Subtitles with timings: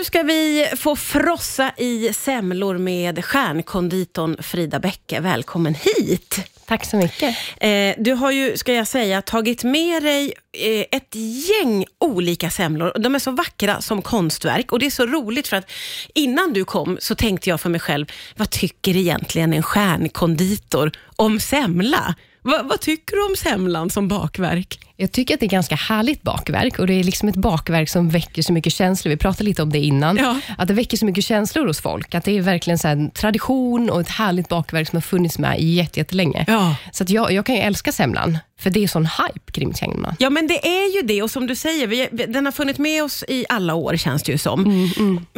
[0.00, 5.20] Nu ska vi få frossa i semlor med stjärnkonditorn Frida Bäcke.
[5.20, 6.48] Välkommen hit!
[6.66, 7.36] Tack så mycket.
[7.60, 11.14] Eh, du har ju, ska jag säga, tagit med dig eh, ett
[11.48, 12.92] gäng olika semlor.
[12.98, 15.70] De är så vackra som konstverk och det är så roligt för att
[16.14, 18.06] innan du kom så tänkte jag för mig själv,
[18.36, 22.14] vad tycker egentligen en stjärnkonditor om semla?
[22.42, 24.78] Va, vad tycker du om semlan som bakverk?
[25.00, 28.08] Jag tycker att det är ganska härligt bakverk och det är liksom ett bakverk som
[28.10, 29.10] väcker så mycket känslor.
[29.10, 30.16] Vi pratade lite om det innan.
[30.16, 30.40] Ja.
[30.58, 32.14] Att det väcker så mycket känslor hos folk.
[32.14, 35.60] Att det är verkligen så en tradition och ett härligt bakverk som har funnits med
[35.60, 36.44] jätte- jättelänge.
[36.48, 36.76] Ja.
[36.92, 40.16] Så att jag, jag kan ju älska semlan, för det är sån hype kring semlan.
[40.18, 43.04] Ja, men det är ju det och som du säger, vi, den har funnits med
[43.04, 44.90] oss i alla år känns det ju som.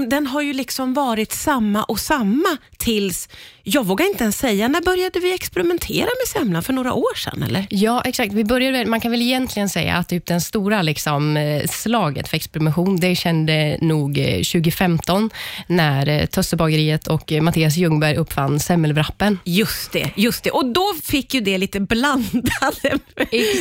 [0.09, 3.29] Den har ju liksom varit samma och samma tills,
[3.63, 6.63] jag vågar inte ens säga, när började vi experimentera med semlan?
[6.63, 7.67] För några år sedan eller?
[7.71, 8.33] Ja, exakt.
[8.33, 12.37] Vi började, man kan väl egentligen säga att typ den stora liksom, eh, slaget för
[12.37, 15.31] experimentation, det kände nog eh, 2015
[15.67, 19.39] när eh, Tössebageriet och eh, Mattias Ljungberg uppfann semmelwrappen.
[19.45, 20.51] Just det, just det.
[20.51, 22.99] Och då fick ju det lite, blandade,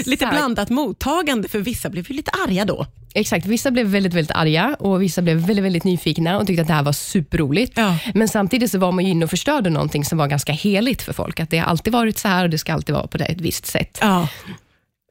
[0.06, 2.86] lite blandat mottagande, för vissa blev ju lite arga då.
[3.14, 6.68] Exakt, vissa blev väldigt, väldigt arga och vissa blev väldigt, väldigt nyfikna och tyckte att
[6.68, 7.74] det här var superroligt.
[7.76, 7.98] Ja.
[8.14, 11.14] Men samtidigt så var man ju inne och förstörde någonting som var ganska heligt för
[11.14, 11.40] folk.
[11.40, 13.42] Att det har alltid varit så här och det ska alltid vara på det, ett
[13.42, 13.98] visst sätt.
[14.02, 14.28] Ja.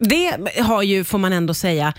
[0.00, 1.94] Det har ju, får man ändå säga,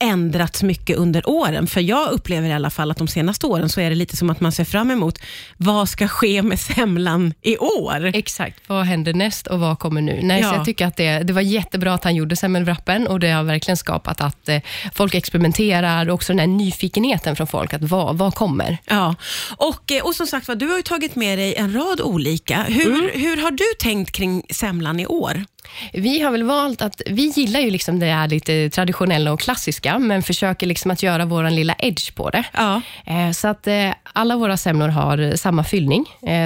[0.00, 1.66] ändrats mycket under åren.
[1.66, 4.30] För jag upplever i alla fall att de senaste åren så är det lite som
[4.30, 5.18] att man ser fram emot
[5.56, 8.04] vad ska ske med semlan i år?
[8.14, 10.20] Exakt, vad händer näst och vad kommer nu?
[10.22, 10.54] Nej, Ja.
[10.56, 13.76] jag tycker att det, det var jättebra att han gjorde semmelwrappen och det har verkligen
[13.76, 14.60] skapat att eh,
[14.94, 18.78] folk experimenterar och också den här nyfikenheten från folk, att vad, vad kommer?
[18.86, 19.14] Ja,
[19.56, 22.62] och, eh, och som sagt du har ju tagit med dig en rad olika.
[22.62, 25.44] Hur, hur har du tänkt kring semlan i år?
[25.92, 29.89] Vi har väl valt att, vi gillar ju liksom det här lite traditionella och klassiska,
[29.98, 32.44] men försöker liksom att göra vår lilla edge på det.
[32.52, 32.80] Ja.
[33.06, 36.04] Eh, Så att eh, alla våra semlor har eh, samma fyllning,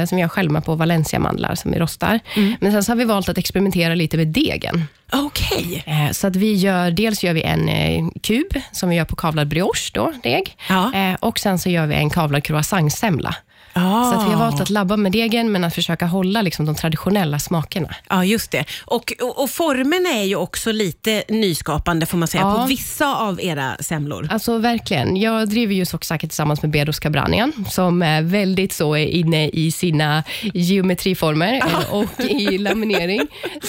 [0.08, 2.20] som har själva på Valencia-mandlar som vi rostar.
[2.60, 4.84] Men sen så har vi valt att experimentera lite med degen.
[5.12, 5.82] Okej.
[5.86, 9.48] Eh, Så att vi gör, dels gör vi en kub, som vi gör på kavlad
[9.48, 10.56] brioche, då, deg.
[10.68, 10.92] Ja.
[11.20, 13.34] Och sen så gör vi en kavlad croissantsemla.
[13.74, 14.12] Ah.
[14.12, 16.74] Så att vi har valt att labba med degen, men att försöka hålla liksom, de
[16.74, 17.94] traditionella smakerna.
[18.10, 18.64] Ja, just det.
[18.84, 22.54] Och, och, och formerna är ju också lite nyskapande får man säga, Ja.
[22.60, 24.28] på vissa av era semlor.
[24.30, 25.16] Alltså verkligen.
[25.16, 30.22] Jag driver ju Socksake tillsammans med Bedos Cabranian, som är väldigt så inne i sina
[30.78, 33.20] geometriformer eh, och i laminering.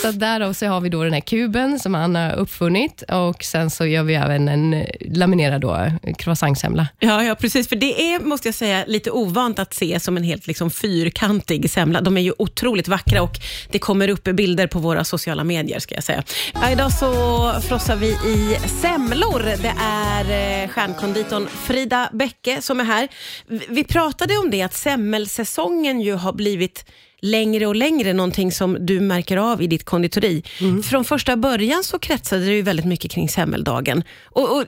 [0.02, 3.70] Så därav så har vi då den här kuben som han har uppfunnit och sen
[3.70, 6.88] så gör vi även en eh, laminerad då, croissantsemla.
[7.00, 7.68] Ja, ja, precis.
[7.70, 11.70] För det är, måste jag säga, lite ovant att se som en helt liksom, fyrkantig
[11.70, 12.02] semla.
[12.02, 13.40] De är ju otroligt vackra och
[13.72, 16.24] det kommer upp bilder på våra sociala medier, ska jag säga.
[16.54, 17.06] Ja, idag så
[17.68, 19.40] frossar vi i semlor.
[19.62, 23.08] Det är eh, stjärnkonditorn Frida Bäcke som är här.
[23.48, 26.86] Vi- Vi pratade om det, att semmelsäsongen ju har blivit
[27.26, 30.44] längre och längre, någonting som du märker av i ditt konditori.
[30.84, 34.04] Från första början så kretsade det ju väldigt mycket kring semmeldagen.
[34.24, 34.64] Och, och,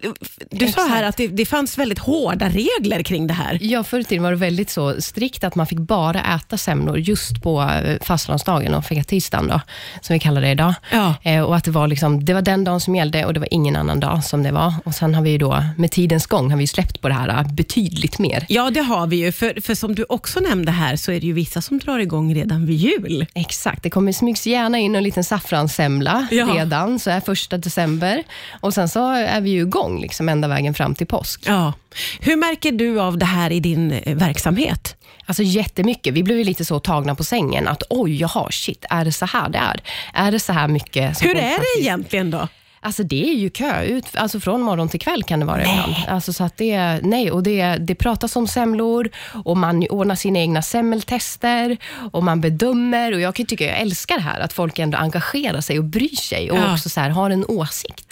[0.52, 1.10] du sa här Exakt.
[1.10, 3.60] att det, det fanns väldigt hårda regler kring det här.
[3.62, 7.00] Ja, förr i tiden var det väldigt så strikt att man fick bara äta semlor
[7.00, 9.62] just på eh, fastlandsdagen och fegatisdagen, då,
[10.02, 10.74] som vi kallar det idag.
[10.92, 11.16] Ja.
[11.24, 13.54] Eh, och att det var, liksom, det var den dagen som gällde och det var
[13.54, 14.74] ingen annan dag som det var.
[14.86, 17.30] Och Sen har vi ju då, med tidens gång, har vi släppt på det här
[17.30, 18.46] eh, betydligt mer.
[18.50, 19.32] Ja, det har vi ju.
[19.32, 22.36] För, för som du också nämnde här så är det ju vissa som drar igång
[22.36, 23.26] redan vid jul.
[23.34, 26.46] Exakt, det kommer smygs gärna in en liten saffranssemla Ja.
[26.46, 28.24] redan, så är första december.
[28.62, 31.42] Och Sen så är vi ju igång liksom ända vägen fram till påsk.
[31.46, 31.74] Ja.
[32.20, 34.96] Hur märker du av det här i din eh, verksamhet?
[35.26, 36.14] Alltså jättemycket.
[36.14, 39.26] Vi blev ju lite så tagna på sängen att oj, jaha, shit, är det så
[39.26, 39.80] här det är?
[40.14, 41.24] Är det så här mycket?
[41.24, 42.48] Hur är det egentligen då?
[42.80, 45.96] Alltså det är ju kö, ut, alltså från morgon till kväll kan det vara ibland.
[46.08, 49.10] Alltså så att det, nej, och det, det pratas om semlor
[49.46, 51.78] och man ordnar sina egna semmeltester
[52.12, 53.14] och man bedömer.
[53.14, 56.16] Och Jag kan tycka, jag älskar det här, att folk ändå engagerar sig och bryr
[56.16, 56.74] sig och Ja.
[56.74, 58.06] också så här, har en åsikt.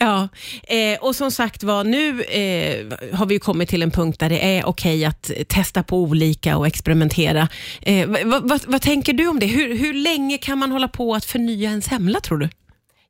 [0.00, 0.28] Ja,
[0.62, 4.56] eh, och som sagt var, nu eh, har vi kommit till en punkt där det
[4.58, 7.48] är okej att testa på olika och experimentera.
[7.82, 9.46] Eh, vad, vad, vad tänker du om det?
[9.46, 12.48] Hur, hur länge kan man hålla på att förnya en semla tror du?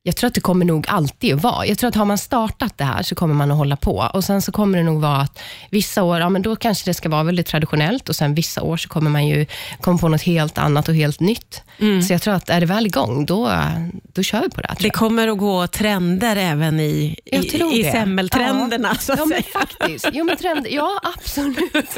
[0.09, 1.65] Jag tror att det kommer nog alltid att vara.
[1.65, 4.09] Jag tror att har man startat det här så kommer man att hålla på.
[4.13, 5.39] Och Sen så kommer det nog vara att
[5.69, 8.77] vissa år, ja men då kanske det ska vara väldigt traditionellt och sen vissa år
[8.77, 9.45] så kommer man ju
[9.81, 11.63] komma på något helt annat och helt nytt.
[12.07, 13.51] Så jag tror att är det väl igång, då,
[14.13, 14.67] då kör vi på det.
[14.67, 17.37] här, Det kommer att gå trender även i, i,
[17.79, 18.95] i semmeltrenderna.
[18.95, 19.59] Så att Ja, men säga.
[19.59, 20.07] faktiskt.
[20.13, 21.73] Jo, men trend, ja, absolut.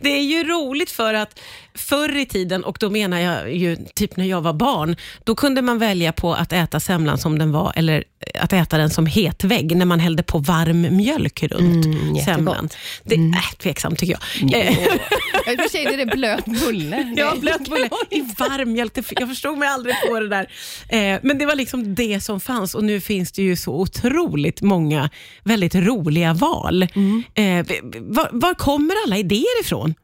[0.00, 1.40] Det är ju roligt för att
[1.74, 5.62] förr i tiden, och då menar jag ju typ när jag var barn, då kunde
[5.62, 8.04] man välja på att äta semlan som den var, eller
[8.40, 12.68] att äta den som hetvägg, när man hällde på varm mjölk runt Mm, semlan.
[13.04, 14.54] Det är tveksamt tycker jag.
[14.66, 17.12] Eh, I och för sig är det blöt bulle.
[17.16, 18.98] Ja, blöt bulle i varm mjölk.
[19.10, 20.48] Jag förstod mig aldrig på det där.
[20.88, 24.62] Eh, men det var liksom det som fanns och nu finns det ju så otroligt
[24.62, 25.10] många
[25.42, 26.86] väldigt roliga val.
[26.94, 27.22] Mm.
[27.34, 27.66] Eh,
[28.00, 29.94] var, var kommer alla idéer ifrån?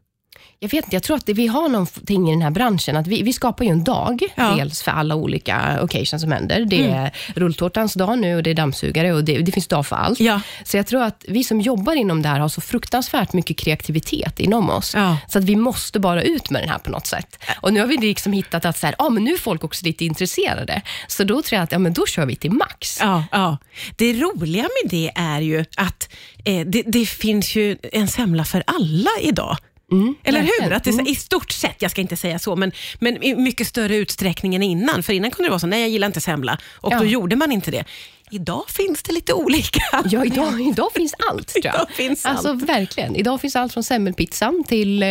[0.60, 3.06] Jag vet inte, jag tror att det, vi har någonting i den här branschen, att
[3.06, 4.44] vi, vi skapar ju en dag, Ja.
[4.44, 4.58] Mm.
[4.58, 6.64] dels för alla olika occasions som händer.
[6.64, 9.96] Det är rulltårtans dag nu och det är dammsugare och det, det finns dag för
[9.96, 10.20] allt.
[10.20, 10.40] Ja.
[10.64, 14.40] Så jag tror att vi som jobbar inom det här har så fruktansvärt mycket kreativitet
[14.40, 14.94] inom oss.
[14.94, 15.16] Ja.
[15.28, 17.38] Så att vi måste bara ut med den här på något sätt.
[17.61, 19.84] Och nu har vi liksom hittat att så här, ah, men nu är folk också
[19.87, 20.82] lite intresserade.
[21.08, 22.99] Så då tror jag att ja, men då kör vi till max.
[23.00, 23.58] Ja, ja.
[23.96, 26.08] Det roliga med det är ju att
[26.44, 29.56] eh, det, det finns ju en semla för alla idag.
[30.25, 30.73] Eller hur?
[30.73, 33.35] Att det, är så- I stort sett, jag ska inte säga så, men, men i
[33.35, 35.02] mycket större utsträckning än innan.
[35.02, 36.99] För innan kunde det vara så, nej jag gillar inte semla och Ja.
[36.99, 37.85] då gjorde man inte det.
[38.30, 39.80] Idag finns det lite olika.
[40.04, 41.75] Ja, idag, idag finns allt tror jag.
[41.75, 42.62] Idag finns alltså, allt.
[42.62, 43.16] Verkligen.
[43.16, 45.08] Idag finns allt från semmelpizzan till eh,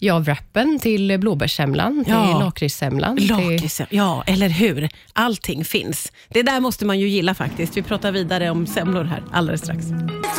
[0.00, 2.38] ja, wrappen, till blåbärssemlan, till Ja.
[2.38, 3.16] lakritssemlan.
[3.16, 4.88] till- ja, eller hur?
[5.12, 6.12] Allting finns.
[6.28, 7.76] Det där måste man ju gilla faktiskt.
[7.76, 9.86] Vi pratar vidare om semlor här alldeles strax.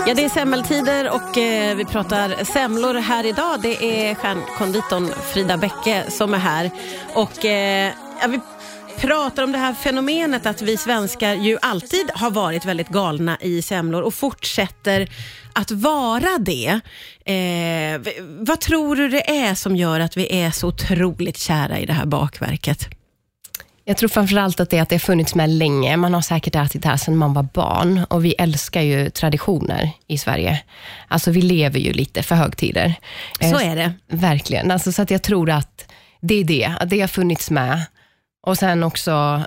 [0.08, 3.62] Ja, det är semmeltider och eh, vi pratar semlor här idag.
[3.62, 6.72] Det är stjärnkonditorn Frida Bäcke som är här.
[7.14, 7.92] Och eh,
[8.22, 8.40] ja, vi
[8.98, 13.62] pratar om det här fenomenet att vi svenskar ju alltid har varit väldigt galna i
[13.62, 15.10] semlor och fortsätter
[15.54, 16.80] att vara det.
[17.26, 18.02] Eh,
[18.40, 21.94] vad tror du det är som gör att vi är så otroligt kära i det
[21.94, 22.90] här bakverket?
[23.86, 25.98] Jag tror framförallt att det, att det har funnits med länge.
[25.98, 29.92] Man har säkert ätit det här sedan man var barn och vi älskar ju traditioner
[30.08, 30.64] i Sverige.
[31.08, 32.94] Alltså vi lever ju lite för högtider.
[33.40, 33.94] Så är det.
[34.08, 34.72] Verkligen.
[34.72, 35.92] Alltså, så att jag tror att
[36.22, 37.82] det är det, att det har funnits med.
[38.42, 39.46] Och sen också,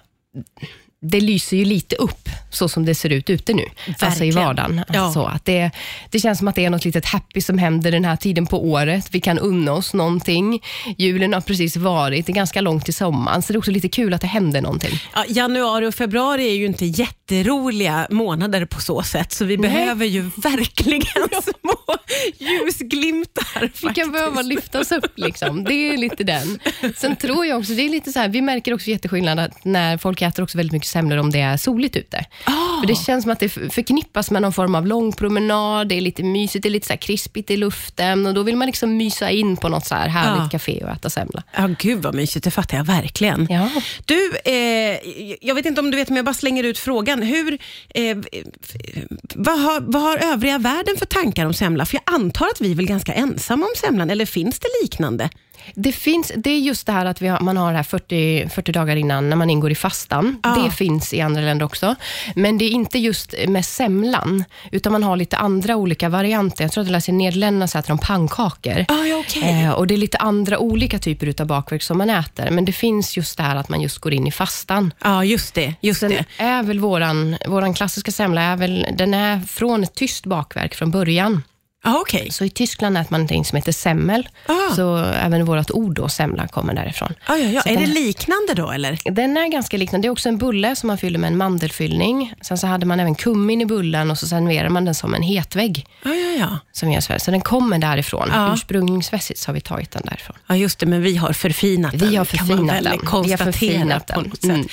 [1.02, 3.64] det lyser ju lite upp så som det ser ut ute nu.
[3.98, 4.84] Alltså i vardagen.
[4.92, 5.00] Ja.
[5.00, 5.70] Alltså, att det,
[6.10, 8.64] det känns som att det är något litet happy som händer den här tiden på
[8.64, 9.08] året.
[9.10, 10.62] Vi kan unna oss någonting.
[10.98, 13.88] Julen har precis varit, det är ganska långt till sommaren, så det är också lite
[13.88, 14.98] kul att det händer någonting.
[15.14, 20.06] Ja, januari och februari är ju inte jätteroliga månader på så sätt, så vi behöver
[20.06, 21.96] ju verkligen små
[22.38, 23.60] ljusglimtar.
[23.60, 23.94] Vi faktiskt.
[23.94, 25.12] kan behöva lyfta oss upp.
[25.16, 25.64] Liksom.
[25.64, 26.58] Det är lite den.
[26.96, 29.98] Sen tror jag också, det är lite så här, vi märker också jätteskillnad att när
[29.98, 32.24] folk äter också väldigt mycket semlor om det är soligt ute.
[32.44, 32.80] Ah.
[32.80, 36.00] För det känns som att det förknippas med någon form av lång promenad, det är
[36.00, 39.30] lite mysigt, det är lite så krispigt i luften och då vill man liksom mysa
[39.30, 40.48] in på något så här härligt Ja.
[40.50, 41.42] café och äta semla.
[41.56, 43.46] Ja, gud vad mysigt, det fattar jag verkligen.
[43.50, 43.70] Ja.
[44.04, 44.98] Du, eh,
[45.40, 47.22] jag vet inte om du vet, men jag bara slänger ut frågan.
[47.22, 47.58] Hur,
[47.94, 48.16] eh,
[49.34, 51.86] vad, har, vad har övriga världen för tankar om semla?
[51.86, 55.30] För jag antar att vi är väl ganska ensamma om semlan, eller finns det liknande?
[55.74, 58.72] Det, finns, det är just det här att har, man har det här 40, 40
[58.72, 60.40] dagar innan när man ingår i fastan.
[60.42, 60.62] Ja.
[60.64, 61.94] Det finns i andra länder också.
[62.34, 66.64] Men det är inte just med semlan, utan man har lite andra olika varianter.
[66.64, 68.84] Jag tror att jag läser i Nederländerna så äter de pannkakor.
[68.88, 69.62] Ah, ja, okej.
[69.64, 72.72] Eh, och Det är lite andra olika typer av bakverk som man äter, men det
[72.72, 74.92] finns just det här att man just går in i fastan.
[75.04, 75.74] Ja, just det.
[75.80, 76.24] Just Sen det.
[76.38, 80.90] är väl våran, våran klassiska semla är väl, den är från ett tyskt bakverk från
[80.90, 81.42] början.
[81.82, 82.28] Ah, okej.
[82.30, 84.28] Så i Tyskland äter man någonting som heter semmel.
[84.46, 84.74] Ah.
[84.76, 87.14] Så även vårt ord då, semla, kommer därifrån.
[87.26, 87.62] Ah, ja, ja.
[87.62, 88.98] Så Är det den- liknande då, eller?
[89.10, 90.04] Den är ganska liknande.
[90.04, 92.32] Det är också en bulle som man fyller med en mandelfyllning.
[92.40, 95.22] Sen så hade man även kummin i bullen och så serverar man den som en
[95.22, 95.86] hetvägg.
[96.04, 96.58] Ja, ja, ja.
[96.72, 97.20] Som vi gör i Sverige.
[97.20, 98.28] Så den kommer därifrån.
[98.32, 98.52] Ja.
[98.54, 100.36] Ursprungsmässigt så har vi tagit den därifrån.
[100.46, 102.16] Ja, just det, men vi har förfinat Vi den.
[102.16, 103.22] har kan man förfinat den.
[103.24, 104.28] Vi har förfinat på den.
[104.30, 104.62] något Mm.
[104.62, 104.70] sätt.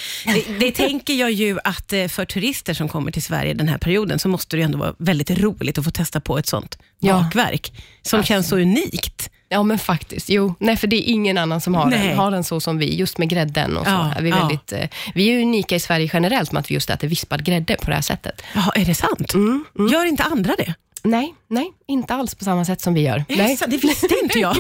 [0.47, 3.77] Det, det tänker jag ju att eh, för turister som kommer till Sverige den här
[3.77, 7.13] perioden, så måste det ändå vara väldigt roligt att få testa på ett sånt Ja.
[7.23, 9.29] bakverk, som känns så unikt.
[9.49, 10.29] Ja, men faktiskt.
[10.29, 12.07] Jo, nej, för det är ingen annan som har Nej.
[12.07, 13.91] den, har den så som vi, just med grädden och så.
[13.91, 14.37] Ja, är vi, ja.
[14.37, 17.75] väldigt, eh, vi är unika i Sverige generellt med att vi just äter vispad grädde
[17.81, 18.41] på det här sättet.
[18.55, 19.33] Ja, är det sant?
[19.33, 20.73] Mm, Gör inte andra det?
[21.03, 23.25] Nej, nej, inte alls på samma sätt som vi gör.
[23.27, 23.57] Det, Nej.
[23.67, 24.57] det visste inte jag.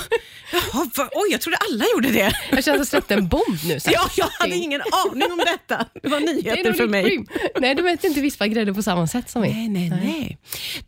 [0.53, 1.09] Jaha, va?
[1.11, 2.33] Oj, jag trodde alla gjorde det.
[2.51, 3.79] Jag kände att jag släppte en bomb nu.
[3.79, 3.89] så.
[3.93, 5.85] Ja, jag hade ingen aning om detta.
[6.03, 7.03] Det var Det nyheter nog för mig.
[7.03, 7.27] grim.
[7.59, 9.53] Nej, de äter inte vispad grädde på samma sätt som vi.
[9.53, 10.37] Nej, nej, nej.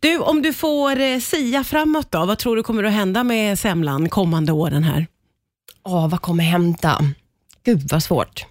[0.00, 3.58] Du, om du får eh, sia framåt då, vad tror du kommer att hända med
[3.58, 5.06] semlan kommande åren här?
[5.84, 7.00] Åh, vad kommer hända?
[7.64, 8.44] Gud vad svårt.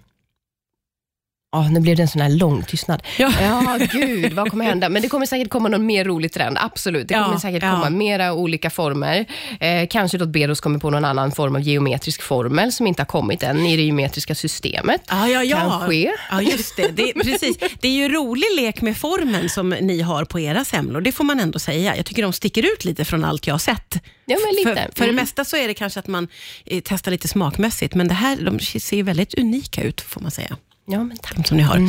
[1.52, 3.02] Ja, nu blev det en sån här lång tystnad.
[3.18, 3.32] Ja.
[3.40, 4.88] ja, gud, vad kommer hända?
[4.88, 7.08] Men det kommer säkert komma någon mer rolig trend, absolut.
[7.08, 7.70] Det Ja, kommer säkert ja.
[7.70, 9.26] komma mera olika former.
[9.60, 13.06] Eh, kanske då Beros kommer på någon annan form av geometrisk formel som inte har
[13.06, 15.02] kommit än i det geometriska systemet.
[15.08, 15.56] Ja, ja, ja.
[15.56, 16.10] Kan ske.
[16.30, 16.88] Ja, just det.
[16.88, 17.12] det.
[17.14, 17.56] Precis.
[17.80, 21.00] Det är ju rolig lek med formen som ni har på era semlor.
[21.00, 21.96] Det får man ändå säga.
[21.96, 23.94] Jag tycker de sticker ut lite från allt jag har sett.
[24.24, 24.82] Ja, men lite.
[24.86, 25.16] För, för det Mm.
[25.16, 26.28] mesta så är det kanske att man
[26.66, 30.56] eh, testar lite smakmässigt, men det här, de ser väldigt unika ut, får man säga.
[30.90, 31.36] Ja, men tack.
[31.36, 31.80] De som ni har.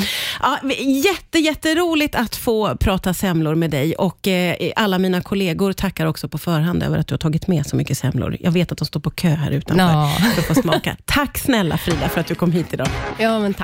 [0.41, 0.59] Ja,
[1.03, 6.27] jätte, jätteroligt att få prata semlor med dig och eh, alla mina kollegor tackar också
[6.29, 8.37] på förhand över att du har tagit med så mycket semlor.
[8.39, 10.11] Jag vet att de står på kö här utanför Ja.
[10.35, 10.97] för att få smaka.
[11.05, 12.87] Tack snälla Frida för att du kom hit idag.
[13.19, 13.59] Ja, men tack.